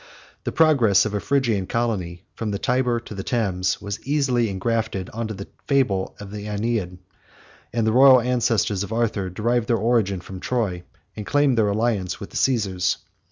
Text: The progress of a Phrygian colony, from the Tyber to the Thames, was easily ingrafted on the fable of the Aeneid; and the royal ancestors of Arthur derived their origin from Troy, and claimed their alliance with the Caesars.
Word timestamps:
The 0.45 0.51
progress 0.51 1.05
of 1.05 1.13
a 1.13 1.19
Phrygian 1.19 1.67
colony, 1.67 2.23
from 2.33 2.49
the 2.49 2.57
Tyber 2.57 2.99
to 3.01 3.13
the 3.13 3.21
Thames, 3.21 3.79
was 3.79 4.01
easily 4.01 4.47
ingrafted 4.47 5.11
on 5.13 5.27
the 5.27 5.47
fable 5.67 6.15
of 6.19 6.31
the 6.31 6.47
Aeneid; 6.47 6.97
and 7.71 7.85
the 7.85 7.91
royal 7.91 8.19
ancestors 8.19 8.81
of 8.81 8.91
Arthur 8.91 9.29
derived 9.29 9.67
their 9.67 9.77
origin 9.77 10.19
from 10.19 10.39
Troy, 10.39 10.81
and 11.15 11.23
claimed 11.23 11.55
their 11.55 11.69
alliance 11.69 12.19
with 12.19 12.31
the 12.31 12.37
Caesars. 12.37 12.97